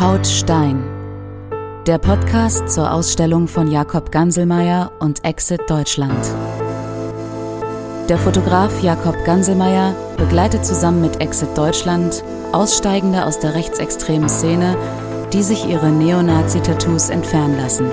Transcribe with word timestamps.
Haut 0.00 0.26
Stein. 0.26 0.82
Der 1.86 1.98
Podcast 1.98 2.68
zur 2.68 2.92
Ausstellung 2.92 3.46
von 3.46 3.70
Jakob 3.70 4.10
Ganselmeier 4.10 4.90
und 4.98 5.24
Exit 5.24 5.60
Deutschland. 5.68 6.18
Der 8.08 8.18
Fotograf 8.18 8.82
Jakob 8.82 9.24
Ganselmeier 9.24 9.94
begleitet 10.16 10.66
zusammen 10.66 11.00
mit 11.00 11.20
Exit 11.20 11.56
Deutschland 11.56 12.24
Aussteigende 12.50 13.24
aus 13.24 13.38
der 13.38 13.54
rechtsextremen 13.54 14.28
Szene, 14.28 14.76
die 15.32 15.44
sich 15.44 15.64
ihre 15.64 15.90
Neonazi-Tattoos 15.90 17.10
entfernen 17.10 17.56
lassen. 17.56 17.86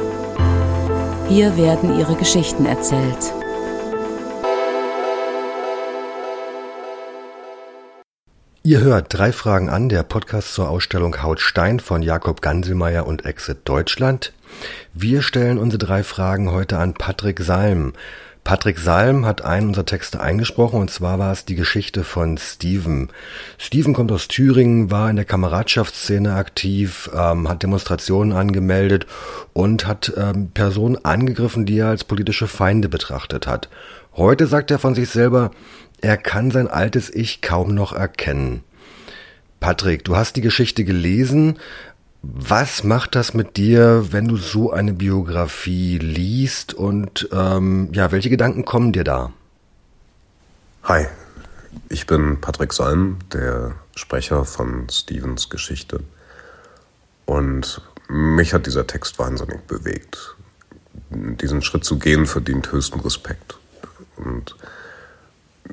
Hier 1.30 1.56
werden 1.56 2.00
ihre 2.00 2.16
Geschichten 2.16 2.66
erzählt. 2.66 3.32
Ihr 8.64 8.82
hört 8.82 9.08
drei 9.10 9.32
Fragen 9.32 9.70
an, 9.70 9.90
der 9.90 10.04
Podcast 10.04 10.54
zur 10.54 10.70
Ausstellung 10.70 11.24
Haut 11.24 11.40
Stein 11.40 11.80
von 11.80 12.04
Jakob 12.04 12.44
Ganselmeier 12.44 13.08
und 13.08 13.26
Exit 13.26 13.62
Deutschland. 13.64 14.34
Wir 14.94 15.24
stellen 15.24 15.58
unsere 15.58 15.80
drei 15.80 16.04
Fragen 16.04 16.52
heute 16.52 16.78
an 16.78 16.94
Patrick 16.94 17.40
Salm. 17.40 17.94
Patrick 18.44 18.80
Salm 18.80 19.26
hat 19.26 19.44
einen 19.44 19.68
unserer 19.68 19.86
Texte 19.86 20.20
eingesprochen 20.20 20.80
und 20.80 20.90
zwar 20.90 21.20
war 21.20 21.32
es 21.32 21.46
die 21.46 21.56
Geschichte 21.56 22.04
von 22.04 22.38
Steven. 22.38 23.10
Steven 23.60 23.94
kommt 23.94 24.12
aus 24.12 24.28
Thüringen, 24.28 24.90
war 24.90 25.10
in 25.10 25.16
der 25.16 25.26
Kameradschaftsszene 25.26 26.34
aktiv, 26.34 27.10
ähm, 27.14 27.48
hat 27.48 27.62
Demonstrationen 27.62 28.34
angemeldet 28.34 29.06
und 29.54 29.86
hat 29.86 30.12
ähm, 30.18 30.50
Personen 30.52 30.98
angegriffen, 31.06 31.66
die 31.66 31.78
er 31.78 31.90
als 31.90 32.04
politische 32.04 32.48
Feinde 32.48 32.90
betrachtet 32.90 33.46
hat. 33.46 33.70
Heute 34.16 34.48
sagt 34.48 34.72
er 34.72 34.80
von 34.80 34.96
sich 34.96 35.10
selber, 35.10 35.52
er 36.02 36.18
kann 36.18 36.50
sein 36.50 36.68
altes 36.68 37.14
Ich 37.14 37.42
kaum 37.42 37.76
noch 37.76 37.94
erkennen. 37.94 38.64
Patrick, 39.62 40.04
du 40.04 40.16
hast 40.16 40.36
die 40.36 40.42
Geschichte 40.42 40.84
gelesen. 40.84 41.60
Was 42.24 42.84
macht 42.84 43.16
das 43.16 43.34
mit 43.34 43.58
dir, 43.58 44.12
wenn 44.12 44.28
du 44.28 44.38
so 44.38 44.72
eine 44.72 44.94
Biografie 44.94 45.98
liest 45.98 46.74
und 46.76 47.28
ähm, 47.32 47.90
ja, 47.94 48.12
welche 48.12 48.30
Gedanken 48.30 48.64
kommen 48.64 48.94
dir 48.94 49.04
da? 49.04 49.34
Hi, 50.84 51.08
ich 51.90 52.06
bin 52.06 52.40
Patrick 52.40 52.74
Salm, 52.74 53.18
der 53.34 53.74
Sprecher 53.96 54.46
von 54.46 54.88
Stevens 54.90 55.50
Geschichte. 55.50 56.02
Und 57.26 57.82
mich 58.08 58.54
hat 58.54 58.68
dieser 58.68 58.86
Text 58.86 59.18
wahnsinnig 59.18 59.62
bewegt. 59.62 60.36
Diesen 61.10 61.64
Schritt 61.64 61.86
zu 61.86 61.98
gehen 61.98 62.28
verdient 62.28 62.72
höchsten 62.72 63.00
Respekt. 63.00 63.58
Und 64.18 64.56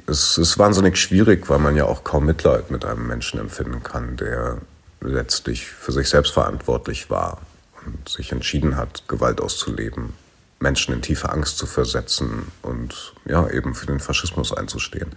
es 0.06 0.38
ist 0.38 0.58
wahnsinnig 0.58 0.96
schwierig, 0.96 1.50
weil 1.50 1.58
man 1.58 1.76
ja 1.76 1.84
auch 1.84 2.04
kaum 2.04 2.24
Mitleid 2.24 2.70
mit 2.70 2.86
einem 2.86 3.06
Menschen 3.06 3.38
empfinden 3.38 3.82
kann, 3.82 4.16
der 4.16 4.58
letztlich 5.00 5.66
für 5.66 5.92
sich 5.92 6.08
selbst 6.08 6.32
verantwortlich 6.32 7.10
war 7.10 7.40
und 7.86 8.08
sich 8.08 8.32
entschieden 8.32 8.76
hat, 8.76 9.04
Gewalt 9.08 9.40
auszuleben, 9.40 10.14
Menschen 10.60 10.94
in 10.94 11.02
tiefe 11.02 11.30
Angst 11.30 11.58
zu 11.58 11.66
versetzen 11.66 12.50
und 12.62 13.14
ja, 13.24 13.48
eben 13.48 13.74
für 13.74 13.86
den 13.86 14.00
Faschismus 14.00 14.52
einzustehen. 14.52 15.14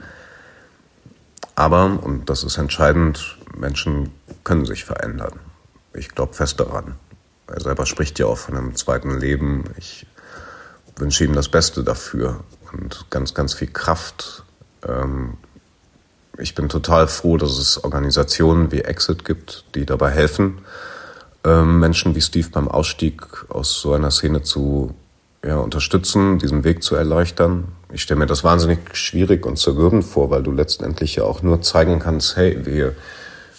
Aber, 1.56 2.00
und 2.04 2.30
das 2.30 2.44
ist 2.44 2.58
entscheidend, 2.58 3.38
Menschen 3.56 4.12
können 4.44 4.66
sich 4.66 4.86
verändern. 4.86 5.40
Ich 5.94 6.10
glaube 6.10 6.34
fest 6.34 6.60
daran. 6.60 6.96
Er 7.48 7.60
selber 7.60 7.86
spricht 7.86 8.18
ja 8.20 8.28
auch 8.28 8.38
von 8.38 8.56
einem 8.56 8.76
zweiten 8.76 9.20
Leben. 9.20 9.66
Ich 9.78 10.06
wünsche 10.96 11.26
ihm 11.26 11.34
das 11.34 11.50
Beste 11.50 11.84
dafür 11.84 12.44
und 12.72 13.08
ganz, 13.10 13.34
ganz 13.34 13.54
viel 13.54 13.68
Kraft 13.68 14.44
ähm, 14.88 15.38
ich 16.38 16.56
bin 16.56 16.70
total 16.70 17.08
froh, 17.08 17.38
dass 17.38 17.58
es 17.58 17.84
Organisationen 17.84 18.72
wie 18.72 18.82
Exit 18.82 19.26
gibt, 19.26 19.66
die 19.76 19.86
dabei 19.86 20.12
helfen, 20.12 20.60
ähm, 21.44 21.80
Menschen 21.80 22.16
wie 22.16 22.22
Steve 22.22 22.50
beim 22.52 22.68
Ausstieg 22.68 23.22
aus 23.50 23.82
so 23.82 23.94
einer 23.94 24.12
Szene 24.12 24.44
zu 24.44 24.94
ja, 25.44 25.58
unterstützen, 25.58 26.40
diesen 26.40 26.64
Weg 26.64 26.84
zu 26.84 26.96
erleichtern. 26.96 27.70
Ich 27.92 28.04
stelle 28.04 28.20
mir 28.20 28.28
das 28.28 28.44
wahnsinnig 28.44 28.80
schwierig 28.94 29.46
und 29.46 29.58
zermürbend 29.58 30.06
vor, 30.06 30.30
weil 30.30 30.44
du 30.44 30.52
letztendlich 30.52 31.16
ja 31.16 31.24
auch 31.24 31.42
nur 31.42 31.62
zeigen 31.62 32.00
kannst, 32.00 32.36
hey, 32.36 32.66
wir, 32.66 32.96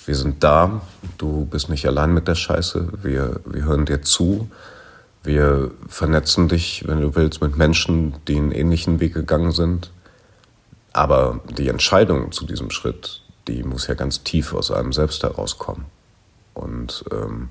wir 0.06 0.14
sind 0.14 0.42
da, 0.44 0.80
du 1.19 1.44
bist 1.46 1.69
nicht 1.69 1.86
allein 1.86 2.14
mit 2.14 2.28
der 2.28 2.34
Scheiße, 2.34 2.88
wir, 3.02 3.41
wir 3.44 3.64
hören 3.64 3.84
dir 3.84 4.02
zu, 4.02 4.48
wir 5.25 5.70
vernetzen 5.88 6.48
dich, 6.48 6.84
wenn 6.86 7.00
du 7.00 7.14
willst, 7.14 7.42
mit 7.42 7.56
Menschen, 7.56 8.14
die 8.26 8.36
einen 8.36 8.52
ähnlichen 8.52 9.00
Weg 9.00 9.14
gegangen 9.14 9.52
sind. 9.52 9.91
Aber 10.92 11.41
die 11.56 11.69
Entscheidung 11.69 12.32
zu 12.32 12.47
diesem 12.47 12.70
Schritt, 12.70 13.22
die 13.48 13.62
muss 13.62 13.86
ja 13.86 13.94
ganz 13.94 14.22
tief 14.22 14.53
aus 14.53 14.70
einem 14.70 14.92
selbst 14.92 15.22
herauskommen. 15.22 15.86
Und 16.54 17.04
ähm, 17.10 17.48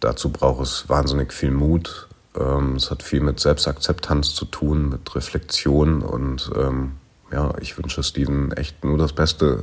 dazu 0.00 0.30
braucht 0.30 0.62
es 0.62 0.88
wahnsinnig 0.88 1.32
viel 1.32 1.52
Mut. 1.52 2.08
Ähm, 2.36 2.76
es 2.76 2.90
hat 2.90 3.02
viel 3.02 3.20
mit 3.20 3.40
Selbstakzeptanz 3.40 4.34
zu 4.34 4.44
tun, 4.46 4.88
mit 4.88 5.14
Reflexion. 5.14 6.02
Und 6.02 6.50
ähm, 6.56 6.92
ja, 7.32 7.54
ich 7.60 7.78
wünsche 7.78 8.02
Steven 8.02 8.52
echt 8.52 8.84
nur 8.84 8.98
das 8.98 9.12
Beste 9.12 9.62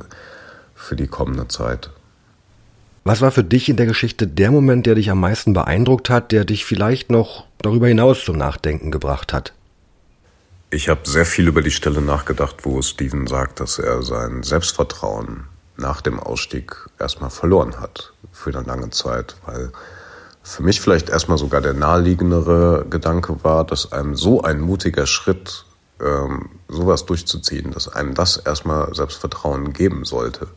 für 0.74 0.96
die 0.96 1.08
kommende 1.08 1.48
Zeit. 1.48 1.90
Was 3.04 3.20
war 3.20 3.30
für 3.30 3.44
dich 3.44 3.68
in 3.68 3.76
der 3.76 3.86
Geschichte 3.86 4.26
der 4.26 4.50
Moment, 4.50 4.86
der 4.86 4.94
dich 4.94 5.10
am 5.10 5.20
meisten 5.20 5.52
beeindruckt 5.52 6.10
hat, 6.10 6.30
der 6.32 6.44
dich 6.44 6.64
vielleicht 6.64 7.10
noch 7.10 7.46
darüber 7.58 7.88
hinaus 7.88 8.24
zum 8.24 8.36
Nachdenken 8.36 8.90
gebracht 8.90 9.32
hat? 9.32 9.54
Ich 10.70 10.90
habe 10.90 11.08
sehr 11.08 11.24
viel 11.24 11.48
über 11.48 11.62
die 11.62 11.70
Stelle 11.70 12.02
nachgedacht, 12.02 12.56
wo 12.64 12.82
Steven 12.82 13.26
sagt, 13.26 13.58
dass 13.60 13.78
er 13.78 14.02
sein 14.02 14.42
Selbstvertrauen 14.42 15.44
nach 15.78 16.02
dem 16.02 16.20
Ausstieg 16.20 16.76
erstmal 16.98 17.30
verloren 17.30 17.80
hat 17.80 18.12
für 18.32 18.50
eine 18.50 18.66
lange 18.66 18.90
Zeit, 18.90 19.36
weil 19.46 19.72
für 20.42 20.62
mich 20.62 20.82
vielleicht 20.82 21.08
erstmal 21.08 21.38
sogar 21.38 21.62
der 21.62 21.72
naheliegendere 21.72 22.84
Gedanke 22.90 23.42
war, 23.42 23.64
dass 23.64 23.92
einem 23.92 24.14
so 24.14 24.42
ein 24.42 24.60
mutiger 24.60 25.06
Schritt, 25.06 25.64
ähm, 26.00 26.50
sowas 26.68 27.06
durchzuziehen, 27.06 27.72
dass 27.72 27.88
einem 27.88 28.14
das 28.14 28.36
erstmal 28.36 28.94
Selbstvertrauen 28.94 29.72
geben 29.72 30.04
sollte, 30.04 30.48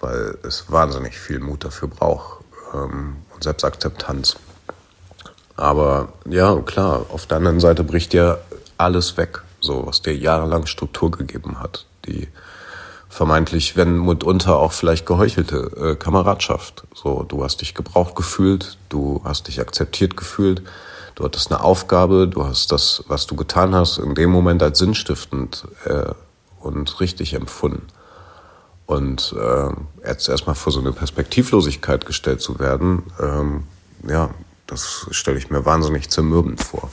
weil 0.00 0.38
es 0.44 0.70
wahnsinnig 0.70 1.18
viel 1.18 1.40
Mut 1.40 1.64
dafür 1.64 1.88
braucht 1.88 2.44
ähm, 2.72 3.16
und 3.34 3.42
Selbstakzeptanz. 3.42 4.36
Aber 5.56 6.10
ja, 6.28 6.54
klar, 6.60 7.06
auf 7.08 7.26
der 7.26 7.38
anderen 7.38 7.60
Seite 7.60 7.82
bricht 7.82 8.14
ja 8.14 8.38
alles 8.78 9.16
weg, 9.16 9.42
so 9.60 9.86
was 9.86 10.02
dir 10.02 10.16
jahrelang 10.16 10.66
Struktur 10.66 11.10
gegeben 11.10 11.60
hat. 11.60 11.86
Die 12.06 12.28
vermeintlich, 13.08 13.76
wenn 13.76 14.04
mitunter 14.04 14.56
auch 14.56 14.72
vielleicht 14.72 15.06
geheuchelte 15.06 15.56
äh, 15.76 15.94
Kameradschaft. 15.96 16.84
So, 16.94 17.22
du 17.22 17.42
hast 17.42 17.62
dich 17.62 17.74
gebraucht 17.74 18.14
gefühlt, 18.14 18.76
du 18.88 19.22
hast 19.24 19.48
dich 19.48 19.60
akzeptiert 19.60 20.16
gefühlt, 20.16 20.62
du 21.14 21.24
hattest 21.24 21.50
eine 21.50 21.62
Aufgabe, 21.62 22.28
du 22.28 22.44
hast 22.44 22.72
das, 22.72 23.04
was 23.08 23.26
du 23.26 23.34
getan 23.34 23.74
hast, 23.74 23.98
in 23.98 24.14
dem 24.14 24.30
Moment 24.30 24.62
als 24.62 24.78
sinnstiftend 24.78 25.66
äh, 25.84 26.12
und 26.60 27.00
richtig 27.00 27.34
empfunden. 27.34 27.86
Und 28.84 29.34
äh, 29.36 30.08
jetzt 30.08 30.28
erstmal 30.28 30.54
vor 30.54 30.72
so 30.72 30.80
eine 30.80 30.92
Perspektivlosigkeit 30.92 32.06
gestellt 32.06 32.40
zu 32.40 32.58
werden, 32.58 33.02
ähm, 33.20 33.64
ja, 34.06 34.30
das 34.66 35.06
stelle 35.10 35.38
ich 35.38 35.50
mir 35.50 35.64
wahnsinnig 35.64 36.10
zermürbend 36.10 36.62
vor. 36.62 36.90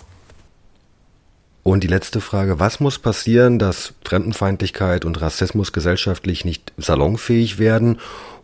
Und 1.64 1.86
die 1.86 1.88
letzte 1.88 2.20
Frage, 2.20 2.60
was 2.60 2.82
muss 2.82 3.00
passieren, 3.00 3.58
dass 3.58 3.94
Fremdenfeindlichkeit 4.04 5.06
und 5.06 5.22
Rassismus 5.22 5.72
gesellschaftlich 5.72 6.44
nicht 6.44 6.74
salonfähig 6.78 7.58
werden 7.58 8.00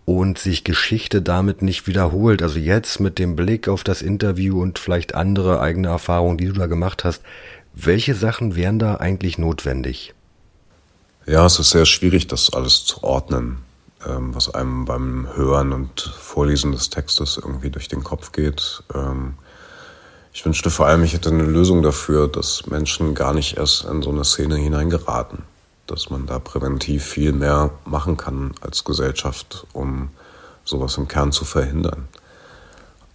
und 0.05 0.39
sich 0.39 0.63
Geschichte 0.63 1.21
damit 1.21 1.61
nicht 1.61 1.85
wiederholt? 1.85 2.41
Also 2.41 2.59
jetzt 2.59 3.01
mit 3.01 3.19
dem 3.19 3.35
Blick 3.35 3.67
auf 3.67 3.83
das 3.83 4.01
Interview 4.01 4.61
und 4.61 4.79
vielleicht 4.79 5.15
andere 5.15 5.59
eigene 5.59 5.89
Erfahrungen, 5.89 6.37
die 6.37 6.45
du 6.45 6.53
da 6.53 6.67
gemacht 6.67 7.03
hast, 7.03 7.21
welche 7.73 8.15
Sachen 8.15 8.55
wären 8.55 8.79
da 8.79 8.95
eigentlich 8.95 9.37
notwendig? 9.37 10.13
Ja, 11.25 11.45
es 11.45 11.59
ist 11.59 11.71
sehr 11.71 11.85
schwierig, 11.85 12.27
das 12.27 12.53
alles 12.53 12.85
zu 12.85 13.03
ordnen, 13.03 13.57
ähm, 14.07 14.33
was 14.33 14.53
einem 14.53 14.85
beim 14.85 15.27
Hören 15.35 15.73
und 15.73 15.99
Vorlesen 15.99 16.71
des 16.71 16.89
Textes 16.89 17.37
irgendwie 17.37 17.69
durch 17.69 17.89
den 17.89 18.03
Kopf 18.03 18.31
geht. 18.31 18.81
Ich 20.31 20.45
wünschte 20.45 20.69
vor 20.69 20.85
allem, 20.85 21.03
ich 21.03 21.13
hätte 21.13 21.29
eine 21.29 21.43
Lösung 21.43 21.81
dafür, 21.81 22.27
dass 22.27 22.67
Menschen 22.67 23.15
gar 23.15 23.33
nicht 23.33 23.57
erst 23.57 23.85
in 23.85 24.01
so 24.01 24.11
eine 24.11 24.23
Szene 24.23 24.55
hineingeraten. 24.55 25.43
Dass 25.87 26.09
man 26.09 26.27
da 26.27 26.37
präventiv 26.37 27.03
viel 27.03 27.33
mehr 27.33 27.71
machen 27.85 28.15
kann 28.15 28.53
als 28.61 28.83
Gesellschaft, 28.83 29.65
um 29.73 30.09
sowas 30.63 30.97
im 30.97 31.07
Kern 31.07 31.31
zu 31.31 31.45
verhindern. 31.45 32.07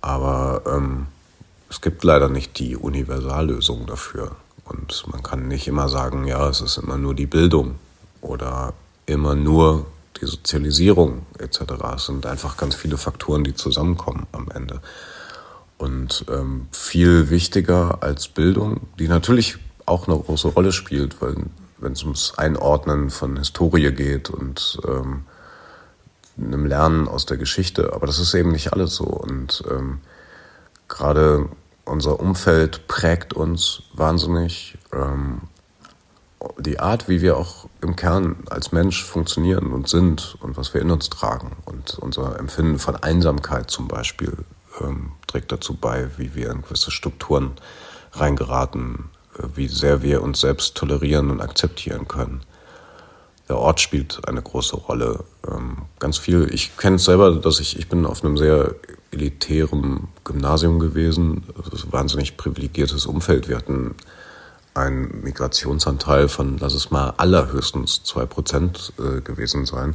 Aber 0.00 0.62
ähm, 0.66 1.06
es 1.70 1.80
gibt 1.80 2.04
leider 2.04 2.28
nicht 2.28 2.58
die 2.58 2.76
Universallösung 2.76 3.86
dafür. 3.86 4.32
Und 4.64 5.04
man 5.10 5.22
kann 5.22 5.46
nicht 5.48 5.68
immer 5.68 5.88
sagen, 5.88 6.26
ja, 6.26 6.48
es 6.48 6.60
ist 6.60 6.78
immer 6.78 6.98
nur 6.98 7.14
die 7.14 7.26
Bildung 7.26 7.76
oder 8.20 8.74
immer 9.06 9.34
nur 9.34 9.86
die 10.20 10.26
Sozialisierung 10.26 11.26
etc. 11.38 11.60
Es 11.96 12.06
sind 12.06 12.26
einfach 12.26 12.56
ganz 12.56 12.74
viele 12.74 12.96
Faktoren, 12.96 13.44
die 13.44 13.54
zusammenkommen 13.54 14.26
am 14.32 14.48
Ende. 14.50 14.80
Und 15.84 16.24
ähm, 16.30 16.66
viel 16.72 17.28
wichtiger 17.28 18.02
als 18.02 18.28
Bildung, 18.28 18.80
die 18.98 19.06
natürlich 19.06 19.58
auch 19.84 20.08
eine 20.08 20.18
große 20.18 20.48
Rolle 20.48 20.72
spielt, 20.72 21.16
wenn 21.20 21.92
es 21.92 22.02
ums 22.04 22.32
Einordnen 22.38 23.10
von 23.10 23.36
Historie 23.36 23.92
geht 23.92 24.30
und 24.30 24.78
ähm, 24.88 25.24
einem 26.38 26.64
Lernen 26.64 27.06
aus 27.06 27.26
der 27.26 27.36
Geschichte. 27.36 27.92
Aber 27.92 28.06
das 28.06 28.18
ist 28.18 28.32
eben 28.32 28.50
nicht 28.50 28.72
alles 28.72 28.94
so. 28.94 29.04
Und 29.04 29.62
ähm, 29.70 30.00
gerade 30.88 31.50
unser 31.84 32.18
Umfeld 32.18 32.88
prägt 32.88 33.34
uns 33.34 33.82
wahnsinnig. 33.92 34.78
Ähm, 34.90 35.42
die 36.58 36.80
Art, 36.80 37.10
wie 37.10 37.20
wir 37.20 37.36
auch 37.36 37.66
im 37.82 37.94
Kern 37.94 38.36
als 38.48 38.72
Mensch 38.72 39.04
funktionieren 39.04 39.70
und 39.70 39.90
sind 39.90 40.38
und 40.40 40.56
was 40.56 40.72
wir 40.72 40.80
in 40.80 40.90
uns 40.90 41.10
tragen 41.10 41.52
und 41.66 41.98
unser 41.98 42.38
Empfinden 42.38 42.78
von 42.78 42.96
Einsamkeit 42.96 43.70
zum 43.70 43.86
Beispiel 43.86 44.46
ähm, 44.80 45.12
trägt 45.26 45.52
dazu 45.52 45.74
bei, 45.74 46.08
wie 46.16 46.34
wir 46.34 46.50
in 46.50 46.62
gewisse 46.62 46.90
Strukturen 46.90 47.52
reingeraten, 48.12 49.10
äh, 49.38 49.42
wie 49.54 49.68
sehr 49.68 50.02
wir 50.02 50.22
uns 50.22 50.40
selbst 50.40 50.76
tolerieren 50.76 51.30
und 51.30 51.40
akzeptieren 51.40 52.08
können. 52.08 52.42
Der 53.48 53.58
Ort 53.58 53.80
spielt 53.80 54.26
eine 54.26 54.40
große 54.40 54.76
Rolle. 54.76 55.24
Ähm, 55.46 55.82
ganz 55.98 56.16
viel. 56.16 56.48
Ich 56.52 56.76
kenne 56.76 56.96
es 56.96 57.04
selber, 57.04 57.34
dass 57.34 57.60
ich, 57.60 57.78
ich 57.78 57.88
bin 57.88 58.06
auf 58.06 58.24
einem 58.24 58.38
sehr 58.38 58.74
elitären 59.10 60.08
Gymnasium 60.24 60.78
gewesen, 60.78 61.44
also 61.70 61.92
wahnsinnig 61.92 62.36
privilegiertes 62.36 63.06
Umfeld. 63.06 63.48
Wir 63.48 63.56
hatten 63.56 63.94
einen 64.72 65.22
Migrationsanteil 65.22 66.28
von, 66.28 66.58
lass 66.58 66.74
es 66.74 66.90
mal 66.90 67.14
allerhöchstens 67.16 68.02
zwei 68.02 68.26
Prozent 68.26 68.92
äh, 68.98 69.20
gewesen 69.20 69.66
sein. 69.66 69.94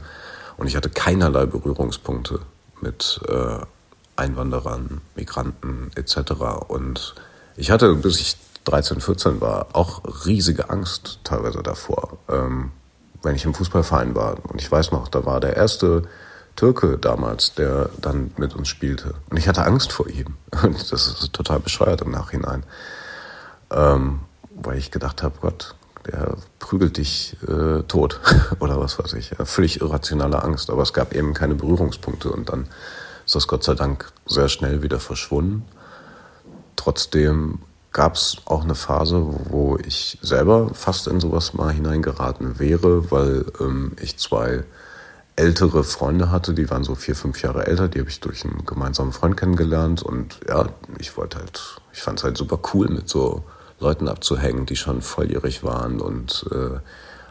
Und 0.57 0.67
ich 0.67 0.75
hatte 0.75 0.89
keinerlei 0.89 1.45
Berührungspunkte 1.45 2.39
mit 2.81 3.19
äh, 3.27 3.59
Einwanderern, 4.19 5.01
Migranten 5.15 5.91
etc. 5.95 6.31
Und 6.67 7.15
ich 7.55 7.71
hatte, 7.71 7.95
bis 7.95 8.19
ich 8.19 8.37
13, 8.65 9.01
14 9.01 9.41
war, 9.41 9.67
auch 9.73 10.01
riesige 10.25 10.69
Angst 10.69 11.19
teilweise 11.23 11.63
davor, 11.63 12.17
ähm, 12.29 12.71
wenn 13.23 13.35
ich 13.35 13.45
im 13.45 13.53
Fußballverein 13.53 14.15
war. 14.15 14.37
Und 14.47 14.61
ich 14.61 14.71
weiß 14.71 14.91
noch, 14.91 15.07
da 15.07 15.25
war 15.25 15.39
der 15.39 15.55
erste 15.55 16.03
Türke 16.55 16.97
damals, 16.97 17.55
der 17.55 17.89
dann 17.99 18.31
mit 18.37 18.55
uns 18.55 18.67
spielte. 18.67 19.15
Und 19.29 19.37
ich 19.37 19.47
hatte 19.47 19.63
Angst 19.63 19.91
vor 19.91 20.07
ihm. 20.07 20.35
Und 20.63 20.91
das 20.91 21.07
ist 21.07 21.33
total 21.33 21.59
bescheuert 21.59 22.01
im 22.01 22.11
Nachhinein. 22.11 22.63
Ähm, 23.71 24.19
weil 24.51 24.77
ich 24.77 24.91
gedacht 24.91 25.23
habe, 25.23 25.35
Gott, 25.41 25.75
der 26.05 26.35
prügelt 26.59 26.97
dich 26.97 27.37
äh, 27.47 27.83
tot 27.83 28.19
oder 28.59 28.79
was 28.79 28.99
weiß 28.99 29.13
ich. 29.13 29.31
Völlig 29.45 29.81
irrationale 29.81 30.43
Angst. 30.43 30.69
Aber 30.69 30.83
es 30.83 30.93
gab 30.93 31.13
eben 31.13 31.33
keine 31.33 31.55
Berührungspunkte 31.55 32.29
und 32.29 32.49
dann 32.49 32.67
ist 33.29 33.35
das 33.35 33.47
Gott 33.47 33.63
sei 33.63 33.75
Dank 33.75 34.11
sehr 34.25 34.49
schnell 34.49 34.81
wieder 34.81 34.99
verschwunden. 34.99 35.63
Trotzdem 36.75 37.59
gab 37.91 38.15
es 38.15 38.37
auch 38.45 38.63
eine 38.63 38.73
Phase, 38.73 39.23
wo 39.51 39.77
ich 39.77 40.17
selber 40.23 40.73
fast 40.73 41.05
in 41.05 41.19
sowas 41.19 41.53
mal 41.53 41.71
hineingeraten 41.71 42.57
wäre, 42.57 43.11
weil 43.11 43.45
ähm, 43.59 43.91
ich 44.01 44.17
zwei 44.17 44.63
ältere 45.35 45.83
Freunde 45.83 46.31
hatte, 46.31 46.55
die 46.55 46.71
waren 46.71 46.83
so 46.83 46.95
vier, 46.95 47.15
fünf 47.15 47.39
Jahre 47.43 47.67
älter, 47.67 47.87
die 47.87 47.99
habe 47.99 48.09
ich 48.09 48.19
durch 48.19 48.43
einen 48.45 48.65
gemeinsamen 48.65 49.11
Freund 49.11 49.37
kennengelernt 49.37 50.01
und 50.01 50.39
ja, 50.47 50.67
ich 50.97 51.15
wollte 51.15 51.37
halt, 51.37 51.79
ich 51.93 52.01
fand 52.01 52.17
es 52.17 52.23
halt 52.23 52.35
super 52.35 52.59
cool, 52.73 52.87
mit 52.87 53.07
so 53.09 53.43
Leuten 53.79 54.07
abzuhängen, 54.07 54.65
die 54.65 54.75
schon 54.75 55.03
volljährig 55.03 55.63
waren 55.63 56.01
und 56.01 56.47
äh, 56.51 56.79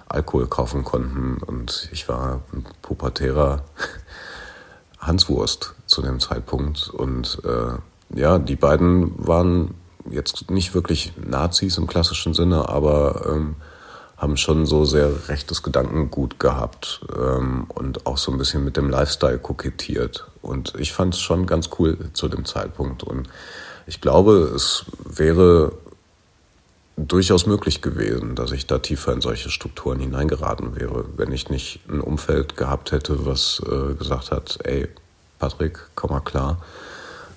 Alkohol 0.07 0.47
kaufen 0.47 0.85
konnten 0.85 1.43
und 1.43 1.89
ich 1.91 2.09
war 2.09 2.43
ein 2.53 2.65
pubertärer 2.83 3.65
Hanswurst 4.99 5.75
zu 5.87 6.03
dem 6.03 6.21
Zeitpunkt. 6.21 6.89
Und 6.89 7.41
äh, 7.45 8.19
ja, 8.19 8.39
die 8.39 8.57
beiden 8.57 9.27
waren 9.27 9.75
jetzt 10.11 10.51
nicht 10.51 10.75
wirklich 10.75 11.13
Nazis 11.17 11.79
im 11.79 11.87
klassischen 11.87 12.35
Sinne, 12.35 12.69
aber 12.69 13.27
ähm, 13.29 13.57
haben 14.17 14.37
schon 14.37 14.67
so 14.67 14.85
sehr 14.85 15.29
rechtes 15.29 15.63
Gedankengut 15.63 16.41
gehabt 16.41 17.01
ähm, 17.17 17.67
und 17.69 18.07
auch 18.07 18.19
so 18.19 18.33
ein 18.33 18.39
bisschen 18.39 18.65
mit 18.65 18.77
dem 18.77 18.91
Lifestyle 18.91 19.39
kokettiert. 19.39 20.27
Und 20.43 20.75
ich 20.77 20.93
fand 20.93 21.15
es 21.15 21.21
schon 21.21 21.47
ganz 21.47 21.71
cool 21.79 21.97
zu 22.15 22.29
dem 22.29 22.45
Zeitpunkt. 22.45 23.05
Und 23.05 23.29
ich 23.87 24.01
glaube, 24.01 24.53
es 24.55 24.87
wäre 25.05 25.73
durchaus 26.99 27.47
möglich 27.47 27.81
gewesen, 27.81 28.35
dass 28.35 28.51
ich 28.51 28.67
da 28.67 28.79
tiefer 28.79 29.13
in 29.13 29.21
solche 29.21 29.51
Strukturen 29.51 30.01
hineingeraten 30.01 30.75
wäre, 30.77 31.05
wenn 31.17 31.33
ich 31.33 31.49
nicht 31.49 31.81
ein 31.89 32.01
Umfeld 32.01 32.57
gehabt 32.57 32.93
hätte, 32.93 33.25
was 33.25 33.63
äh, 33.65 33.95
gesagt 33.95 34.33
hat, 34.33 34.59
ey, 34.65 34.89
Patrick, 35.39 35.79
komm 35.95 36.11
mal 36.11 36.21
klar, 36.21 36.61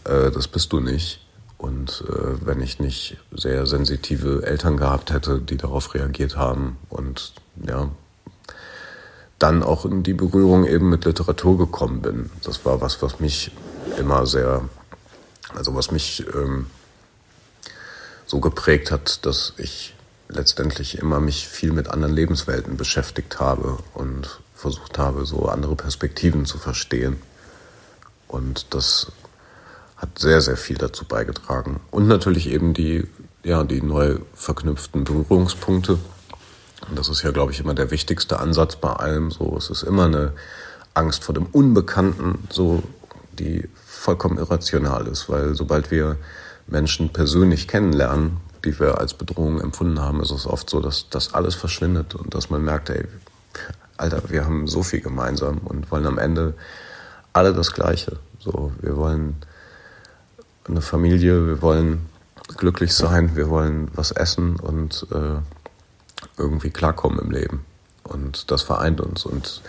äh, 0.05 0.31
das 0.31 0.47
bist 0.47 0.73
du 0.73 0.79
nicht. 0.79 1.19
Und 1.59 2.03
äh, 2.09 2.45
wenn 2.45 2.59
ich 2.59 2.79
nicht 2.79 3.17
sehr 3.31 3.67
sensitive 3.67 4.43
Eltern 4.43 4.77
gehabt 4.77 5.11
hätte, 5.13 5.39
die 5.39 5.57
darauf 5.57 5.93
reagiert 5.93 6.35
haben 6.35 6.77
und 6.89 7.33
ja, 7.63 7.89
dann 9.37 9.61
auch 9.61 9.85
in 9.85 10.01
die 10.01 10.13
Berührung 10.13 10.65
eben 10.65 10.89
mit 10.89 11.05
Literatur 11.05 11.59
gekommen 11.59 12.01
bin. 12.01 12.31
Das 12.43 12.65
war 12.65 12.81
was, 12.81 13.01
was 13.03 13.19
mich 13.19 13.51
immer 13.99 14.25
sehr, 14.25 14.67
also 15.55 15.75
was 15.75 15.91
mich 15.91 16.25
ähm, 16.33 16.65
so 18.31 18.39
geprägt 18.39 18.91
hat, 18.91 19.25
dass 19.25 19.53
ich 19.57 19.93
letztendlich 20.29 20.97
immer 20.97 21.19
mich 21.19 21.49
viel 21.49 21.73
mit 21.73 21.89
anderen 21.89 22.15
Lebenswelten 22.15 22.77
beschäftigt 22.77 23.41
habe 23.41 23.77
und 23.93 24.39
versucht 24.55 24.97
habe, 24.97 25.25
so 25.25 25.47
andere 25.49 25.75
Perspektiven 25.75 26.45
zu 26.45 26.57
verstehen. 26.57 27.21
Und 28.29 28.73
das 28.73 29.11
hat 29.97 30.17
sehr, 30.17 30.39
sehr 30.39 30.55
viel 30.55 30.77
dazu 30.77 31.03
beigetragen. 31.03 31.81
Und 31.91 32.07
natürlich 32.07 32.47
eben 32.49 32.73
die, 32.73 33.05
ja, 33.43 33.65
die 33.65 33.81
neu 33.81 34.19
verknüpften 34.33 35.03
Berührungspunkte. 35.03 35.99
Und 36.87 36.97
das 36.97 37.09
ist 37.09 37.23
ja, 37.23 37.31
glaube 37.31 37.51
ich, 37.51 37.59
immer 37.59 37.73
der 37.73 37.91
wichtigste 37.91 38.39
Ansatz 38.39 38.77
bei 38.77 38.93
allem. 38.93 39.29
So, 39.31 39.57
es 39.57 39.69
ist 39.69 39.83
immer 39.83 40.05
eine 40.05 40.31
Angst 40.93 41.25
vor 41.25 41.35
dem 41.35 41.47
Unbekannten, 41.47 42.47
so, 42.49 42.81
die 43.37 43.67
vollkommen 43.85 44.37
irrational 44.37 45.07
ist, 45.07 45.27
weil 45.27 45.53
sobald 45.53 45.91
wir 45.91 46.15
Menschen 46.67 47.11
persönlich 47.11 47.67
kennenlernen, 47.67 48.37
die 48.63 48.79
wir 48.79 48.99
als 48.99 49.13
Bedrohung 49.13 49.59
empfunden 49.59 49.99
haben, 49.99 50.21
ist 50.21 50.31
es 50.31 50.45
oft 50.45 50.69
so, 50.69 50.79
dass 50.79 51.09
das 51.09 51.33
alles 51.33 51.55
verschwindet 51.55 52.15
und 52.15 52.33
dass 52.35 52.49
man 52.49 52.63
merkt, 52.63 52.89
ey, 52.89 53.05
Alter, 53.97 54.23
wir 54.29 54.45
haben 54.45 54.67
so 54.67 54.83
viel 54.83 55.01
gemeinsam 55.01 55.59
und 55.59 55.91
wollen 55.91 56.05
am 56.05 56.17
Ende 56.17 56.53
alle 57.33 57.53
das 57.53 57.73
Gleiche. 57.73 58.17
So, 58.39 58.71
wir 58.81 58.97
wollen 58.97 59.35
eine 60.67 60.81
Familie, 60.81 61.45
wir 61.47 61.61
wollen 61.61 62.09
glücklich 62.57 62.93
sein, 62.93 63.35
wir 63.35 63.49
wollen 63.49 63.89
was 63.93 64.11
essen 64.11 64.55
und 64.57 65.05
äh, 65.11 65.39
irgendwie 66.37 66.69
klarkommen 66.69 67.19
im 67.19 67.31
Leben. 67.31 67.65
Und 68.03 68.51
das 68.51 68.63
vereint 68.63 69.01
uns. 69.01 69.25
Und 69.25 69.61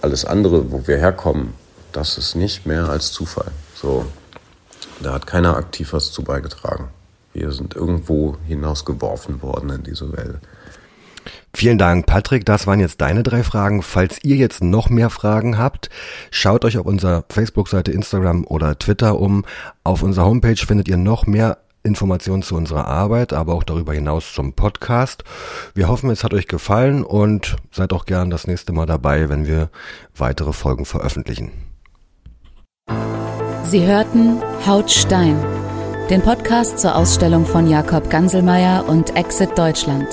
alles 0.00 0.24
andere, 0.24 0.70
wo 0.70 0.86
wir 0.86 0.98
herkommen, 0.98 1.54
das 1.92 2.18
ist 2.18 2.34
nicht 2.34 2.66
mehr 2.66 2.88
als 2.88 3.12
Zufall. 3.12 3.50
So, 3.74 4.06
da 5.04 5.12
hat 5.12 5.26
keiner 5.26 5.56
aktiv 5.56 5.92
was 5.92 6.12
zu 6.12 6.22
beigetragen. 6.22 6.88
Wir 7.32 7.52
sind 7.52 7.74
irgendwo 7.74 8.36
hinausgeworfen 8.46 9.42
worden 9.42 9.70
in 9.70 9.82
diese 9.82 10.12
Welt. 10.16 10.38
Vielen 11.52 11.78
Dank, 11.78 12.06
Patrick. 12.06 12.44
Das 12.44 12.66
waren 12.66 12.80
jetzt 12.80 13.00
deine 13.00 13.22
drei 13.22 13.44
Fragen. 13.44 13.82
Falls 13.82 14.22
ihr 14.24 14.36
jetzt 14.36 14.62
noch 14.62 14.90
mehr 14.90 15.08
Fragen 15.08 15.56
habt, 15.56 15.88
schaut 16.30 16.64
euch 16.64 16.78
auf 16.78 16.86
unserer 16.86 17.24
Facebook-Seite, 17.28 17.92
Instagram 17.92 18.44
oder 18.44 18.78
Twitter 18.78 19.20
um. 19.20 19.44
Auf 19.84 20.02
unserer 20.02 20.26
Homepage 20.26 20.56
findet 20.56 20.88
ihr 20.88 20.96
noch 20.96 21.26
mehr 21.26 21.58
Informationen 21.84 22.42
zu 22.42 22.56
unserer 22.56 22.88
Arbeit, 22.88 23.32
aber 23.32 23.54
auch 23.54 23.62
darüber 23.62 23.92
hinaus 23.92 24.32
zum 24.32 24.54
Podcast. 24.54 25.22
Wir 25.74 25.88
hoffen, 25.88 26.10
es 26.10 26.24
hat 26.24 26.34
euch 26.34 26.48
gefallen 26.48 27.04
und 27.04 27.56
seid 27.70 27.92
auch 27.92 28.06
gern 28.06 28.30
das 28.30 28.46
nächste 28.46 28.72
Mal 28.72 28.86
dabei, 28.86 29.28
wenn 29.28 29.46
wir 29.46 29.70
weitere 30.16 30.52
Folgen 30.52 30.86
veröffentlichen. 30.86 31.52
Sie 33.64 33.86
hörten 33.86 34.40
Haut 34.66 34.90
Stein, 34.90 35.38
den 36.10 36.20
Podcast 36.20 36.78
zur 36.78 36.96
Ausstellung 36.96 37.46
von 37.46 37.66
Jakob 37.68 38.10
Ganselmeier 38.10 38.84
und 38.86 39.16
Exit 39.16 39.56
Deutschland. 39.56 40.06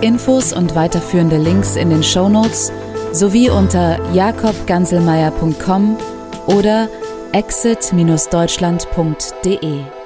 Infos 0.00 0.54
und 0.54 0.74
weiterführende 0.74 1.36
Links 1.36 1.76
in 1.76 1.90
den 1.90 2.02
Show 2.02 2.30
Notes 2.30 2.72
sowie 3.12 3.50
unter 3.50 3.98
jakobganselmeier.com 4.12 5.98
oder 6.46 6.88
exit-deutschland.de. 7.32 9.99